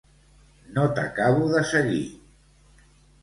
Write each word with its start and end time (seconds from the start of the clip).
No 0.77 0.85
t'acabo 0.99 1.51
de 1.53 1.63
seguir. 1.73 2.01